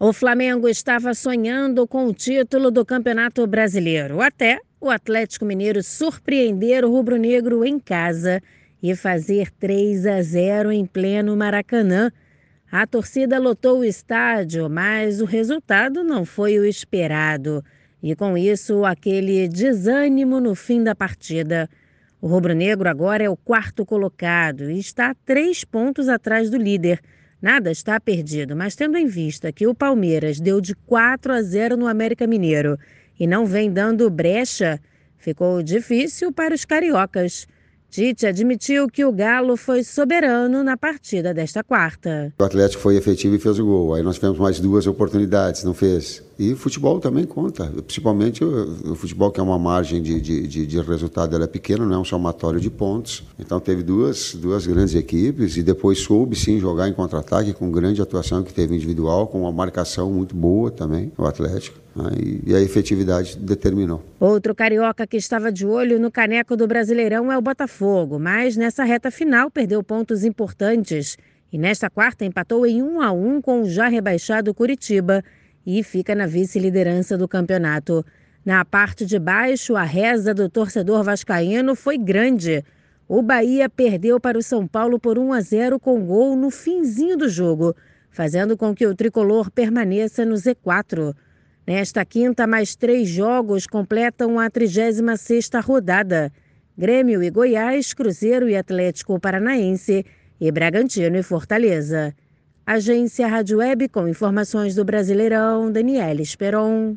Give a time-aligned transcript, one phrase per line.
[0.00, 6.84] O Flamengo estava sonhando com o título do Campeonato Brasileiro, até o Atlético Mineiro surpreender
[6.84, 8.40] o rubro-negro em casa
[8.80, 12.12] e fazer 3 a 0 em pleno Maracanã.
[12.70, 17.64] A torcida lotou o estádio, mas o resultado não foi o esperado.
[18.00, 21.68] E com isso, aquele desânimo no fim da partida.
[22.20, 27.00] O rubro-negro agora é o quarto colocado e está três pontos atrás do líder.
[27.40, 31.76] Nada está perdido, mas tendo em vista que o Palmeiras deu de 4 a 0
[31.76, 32.76] no América Mineiro
[33.18, 34.80] e não vem dando brecha,
[35.16, 37.46] ficou difícil para os cariocas.
[37.90, 42.34] Tite admitiu que o Galo foi soberano na partida desta quarta.
[42.38, 43.94] O Atlético foi efetivo e fez o gol.
[43.94, 46.22] Aí nós tivemos mais duas oportunidades, não fez.
[46.38, 50.80] E futebol também conta, principalmente o, o futebol que é uma margem de, de, de,
[50.80, 53.24] resultado ela é pequena, não é um somatório de pontos.
[53.36, 58.00] Então teve duas, duas grandes equipes e depois soube sim jogar em contra-ataque com grande
[58.00, 61.76] atuação que teve individual, com uma marcação muito boa também, o Atlético.
[61.96, 62.10] Né?
[62.46, 64.04] E a efetividade determinou.
[64.20, 68.84] Outro carioca que estava de olho no caneco do Brasileirão é o Botafogo, mas nessa
[68.84, 71.18] reta final perdeu pontos importantes.
[71.52, 75.24] E nesta quarta empatou em 1 a 1 com o já rebaixado Curitiba
[75.70, 78.02] e fica na vice-liderança do campeonato.
[78.42, 82.64] Na parte de baixo, a reza do torcedor vascaíno foi grande.
[83.06, 87.18] O Bahia perdeu para o São Paulo por 1 a 0 com gol no finzinho
[87.18, 87.76] do jogo,
[88.10, 91.14] fazendo com que o tricolor permaneça no Z4.
[91.66, 96.32] Nesta quinta, mais três jogos completam a 36ª rodada.
[96.78, 100.02] Grêmio e Goiás, Cruzeiro e Atlético Paranaense
[100.40, 102.14] e Bragantino e Fortaleza.
[102.70, 106.96] Agência Rádio Web com informações do Brasileirão, Daniela Esperon.